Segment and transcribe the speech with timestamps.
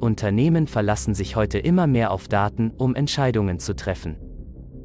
[0.00, 4.16] Unternehmen verlassen sich heute immer mehr auf Daten, um Entscheidungen zu treffen.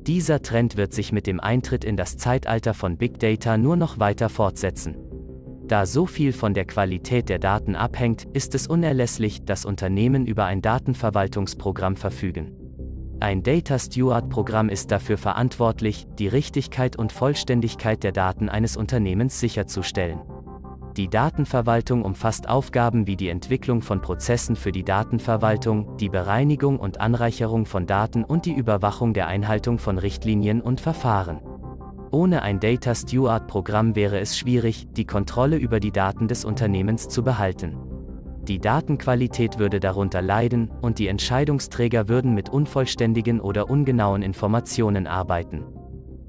[0.05, 3.97] Dieser Trend wird sich mit dem Eintritt in das Zeitalter von Big Data nur noch
[3.97, 4.95] weiter fortsetzen.
[5.67, 10.45] Da so viel von der Qualität der Daten abhängt, ist es unerlässlich, dass Unternehmen über
[10.45, 12.55] ein Datenverwaltungsprogramm verfügen.
[13.19, 20.19] Ein Data Steward-Programm ist dafür verantwortlich, die Richtigkeit und Vollständigkeit der Daten eines Unternehmens sicherzustellen.
[20.97, 27.01] Die Datenverwaltung umfasst Aufgaben wie die Entwicklung von Prozessen für die Datenverwaltung, die Bereinigung und
[27.01, 31.41] Anreicherung von Daten und die Überwachung der Einhaltung von Richtlinien und Verfahren.
[32.11, 37.25] Ohne ein Data Steward-Programm wäre es schwierig, die Kontrolle über die Daten des Unternehmens zu
[37.25, 37.75] behalten.
[38.47, 45.65] Die Datenqualität würde darunter leiden und die Entscheidungsträger würden mit unvollständigen oder ungenauen Informationen arbeiten.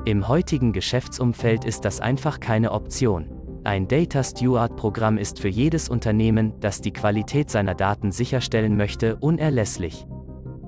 [0.07, 3.36] Im heutigen Geschäftsumfeld ist das einfach keine Option.
[3.67, 10.07] Ein Data Steward-Programm ist für jedes Unternehmen, das die Qualität seiner Daten sicherstellen möchte, unerlässlich.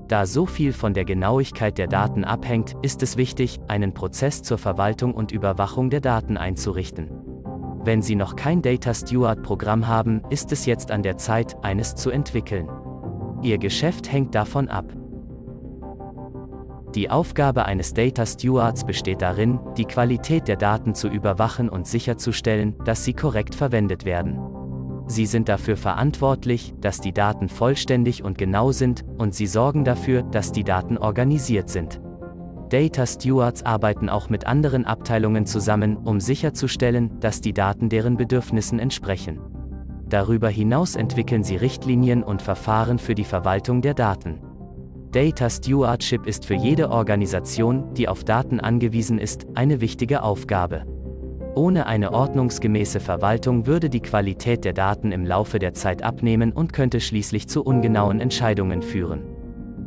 [0.09, 4.59] Da so viel von der Genauigkeit der Daten abhängt, ist es wichtig, einen Prozess zur
[4.59, 7.09] Verwaltung und Überwachung der Daten einzurichten.
[7.85, 12.11] Wenn Sie noch kein Data Steward-Programm haben, ist es jetzt an der Zeit, eines zu
[12.11, 12.69] entwickeln.
[13.43, 14.93] Ihr Geschäft hängt davon ab.
[16.95, 22.77] Die Aufgabe eines Data Stewards besteht darin, die Qualität der Daten zu überwachen und sicherzustellen,
[22.85, 24.39] dass sie korrekt verwendet werden.
[25.07, 30.23] Sie sind dafür verantwortlich, dass die Daten vollständig und genau sind, und sie sorgen dafür,
[30.23, 32.01] dass die Daten organisiert sind.
[32.71, 38.79] Data Stewards arbeiten auch mit anderen Abteilungen zusammen, um sicherzustellen, dass die Daten deren Bedürfnissen
[38.79, 39.41] entsprechen.
[40.09, 44.41] Darüber hinaus entwickeln sie Richtlinien und Verfahren für die Verwaltung der Daten.
[45.13, 50.85] Data Stewardship ist für jede Organisation, die auf Daten angewiesen ist, eine wichtige Aufgabe.
[51.55, 56.75] Ohne eine ordnungsgemäße Verwaltung würde die Qualität der Daten im Laufe der Zeit abnehmen und
[56.75, 59.23] könnte schließlich zu ungenauen Entscheidungen führen.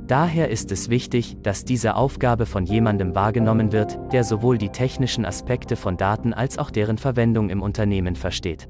[0.07, 5.23] Daher ist es wichtig, dass diese Aufgabe von jemandem wahrgenommen wird, der sowohl die technischen
[5.23, 8.67] Aspekte von Daten als auch deren Verwendung im Unternehmen versteht.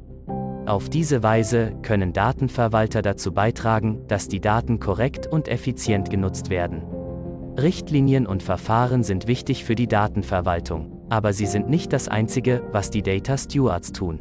[0.72, 6.82] Auf diese Weise können Datenverwalter dazu beitragen, dass die Daten korrekt und effizient genutzt werden.
[7.58, 12.90] Richtlinien und Verfahren sind wichtig für die Datenverwaltung, aber sie sind nicht das Einzige, was
[12.90, 14.20] die Data Stewards tun.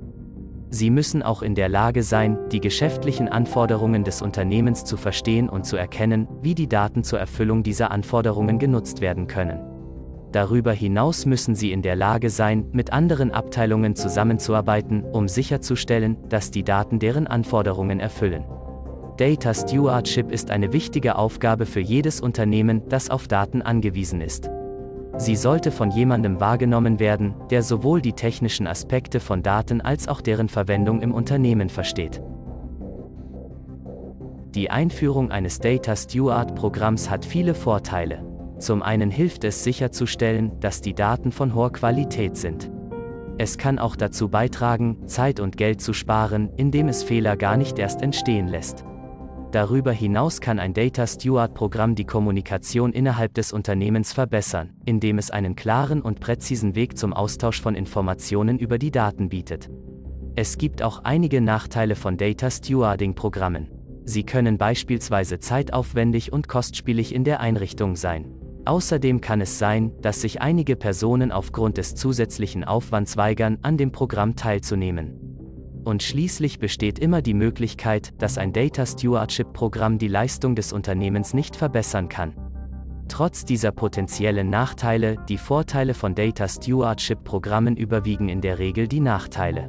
[0.71, 5.67] Sie müssen auch in der Lage sein, die geschäftlichen Anforderungen des Unternehmens zu verstehen und
[5.67, 9.70] zu erkennen, wie die Daten zur Erfüllung dieser Anforderungen genutzt werden können.
[10.33, 16.53] Darüber hinaus müssen sie in der Lage sein, mit anderen Abteilungen zusammenzuarbeiten, um sicherzustellen, dass
[16.53, 18.45] die Daten deren Anforderungen erfüllen.
[19.17, 24.51] Data Stewardship ist eine wichtige Aufgabe für jedes Unternehmen, das auf Daten angewiesen ist.
[25.17, 30.21] Sie sollte von jemandem wahrgenommen werden, der sowohl die technischen Aspekte von Daten als auch
[30.21, 32.23] deren Verwendung im Unternehmen versteht.
[34.55, 38.30] Die Einführung eines Data Steward-Programms hat viele Vorteile.
[38.61, 42.71] Zum einen hilft es sicherzustellen, dass die Daten von hoher Qualität sind.
[43.39, 47.79] Es kann auch dazu beitragen, Zeit und Geld zu sparen, indem es Fehler gar nicht
[47.79, 48.85] erst entstehen lässt.
[49.51, 55.57] Darüber hinaus kann ein Data Steward-Programm die Kommunikation innerhalb des Unternehmens verbessern, indem es einen
[55.57, 59.71] klaren und präzisen Weg zum Austausch von Informationen über die Daten bietet.
[60.37, 63.71] Es gibt auch einige Nachteile von Data Stewarding-Programmen.
[64.05, 68.40] Sie können beispielsweise zeitaufwendig und kostspielig in der Einrichtung sein.
[68.65, 73.91] Außerdem kann es sein, dass sich einige Personen aufgrund des zusätzlichen Aufwands weigern, an dem
[73.91, 75.31] Programm teilzunehmen.
[75.85, 81.57] Und schließlich besteht immer die Möglichkeit, dass ein Data Stewardship-Programm die Leistung des Unternehmens nicht
[81.57, 82.35] verbessern kann.
[83.09, 89.69] Trotz dieser potenziellen Nachteile, die Vorteile von Data Stewardship-Programmen überwiegen in der Regel die Nachteile.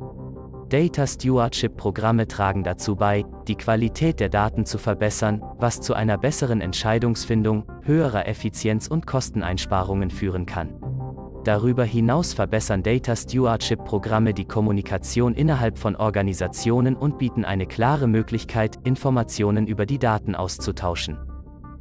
[0.72, 6.62] Data Stewardship-Programme tragen dazu bei, die Qualität der Daten zu verbessern, was zu einer besseren
[6.62, 10.70] Entscheidungsfindung, höherer Effizienz und Kosteneinsparungen führen kann.
[11.44, 18.78] Darüber hinaus verbessern Data Stewardship-Programme die Kommunikation innerhalb von Organisationen und bieten eine klare Möglichkeit,
[18.86, 21.18] Informationen über die Daten auszutauschen.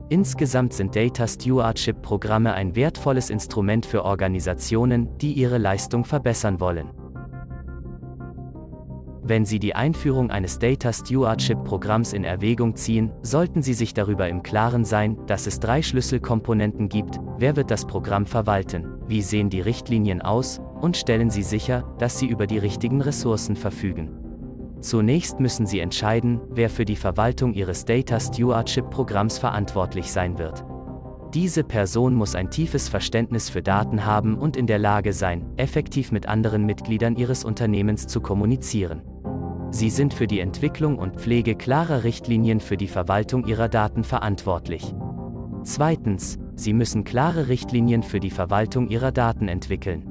[0.08, 6.90] Insgesamt sind Data Stewardship-Programme ein wertvolles Instrument für Organisationen, die ihre Leistung verbessern wollen.
[9.30, 14.42] Wenn Sie die Einführung eines Data Stewardship-Programms in Erwägung ziehen, sollten Sie sich darüber im
[14.42, 19.60] Klaren sein, dass es drei Schlüsselkomponenten gibt, wer wird das Programm verwalten, wie sehen die
[19.60, 24.10] Richtlinien aus, und stellen Sie sicher, dass Sie über die richtigen Ressourcen verfügen.
[24.80, 30.64] Zunächst müssen Sie entscheiden, wer für die Verwaltung Ihres Data Stewardship-Programms verantwortlich sein wird.
[31.34, 36.10] Diese Person muss ein tiefes Verständnis für Daten haben und in der Lage sein, effektiv
[36.10, 39.02] mit anderen Mitgliedern Ihres Unternehmens zu kommunizieren.
[39.70, 44.94] Sie sind für die Entwicklung und Pflege klarer Richtlinien für die Verwaltung Ihrer Daten verantwortlich.
[45.62, 50.06] Zweitens, Sie müssen klare Richtlinien für die Verwaltung Ihrer Daten entwickeln.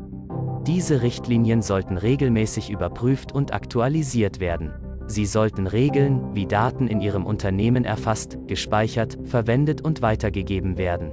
[0.65, 4.71] Diese Richtlinien sollten regelmäßig überprüft und aktualisiert werden.
[5.07, 11.11] Sie sollten regeln, wie Daten in Ihrem Unternehmen erfasst, gespeichert, verwendet und weitergegeben werden.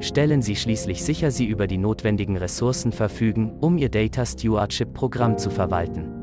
[0.00, 5.50] Stellen Sie schließlich sicher, Sie über die notwendigen Ressourcen verfügen, um Ihr Data Stewardship-Programm zu
[5.50, 6.13] verwalten.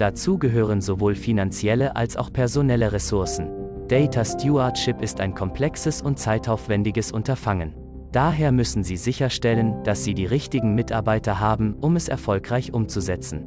[0.00, 3.50] Dazu gehören sowohl finanzielle als auch personelle Ressourcen.
[3.86, 7.74] Data Stewardship ist ein komplexes und zeitaufwendiges Unterfangen.
[8.10, 13.44] Daher müssen Sie sicherstellen, dass Sie die richtigen Mitarbeiter haben, um es erfolgreich umzusetzen.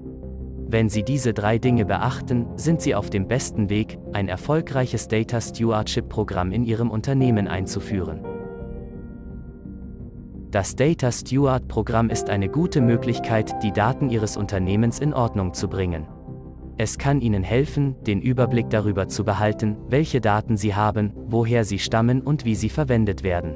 [0.67, 5.41] Wenn Sie diese drei Dinge beachten, sind Sie auf dem besten Weg, ein erfolgreiches Data
[5.41, 8.21] Stewardship-Programm in Ihrem Unternehmen einzuführen.
[10.51, 16.05] Das Data Steward-Programm ist eine gute Möglichkeit, die Daten Ihres Unternehmens in Ordnung zu bringen.
[16.77, 21.77] Es kann Ihnen helfen, den Überblick darüber zu behalten, welche Daten Sie haben, woher sie
[21.77, 23.55] stammen und wie sie verwendet werden.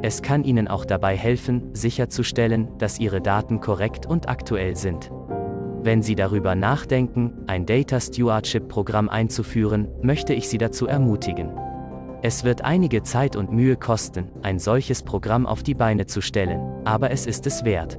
[0.00, 5.10] Es kann Ihnen auch dabei helfen, sicherzustellen, dass Ihre Daten korrekt und aktuell sind.
[5.82, 11.50] Wenn Sie darüber nachdenken, ein Data Stewardship-Programm einzuführen, möchte ich Sie dazu ermutigen.
[12.22, 16.60] Es wird einige Zeit und Mühe kosten, ein solches Programm auf die Beine zu stellen,
[16.84, 17.98] aber es ist es wert.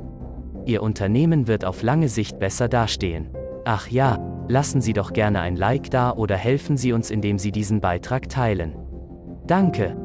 [0.66, 3.30] Ihr Unternehmen wird auf lange Sicht besser dastehen.
[3.66, 4.18] Ach ja,
[4.50, 8.28] lassen Sie doch gerne ein Like da oder helfen Sie uns, indem Sie diesen Beitrag
[8.28, 8.76] teilen.
[9.48, 9.96] Danke.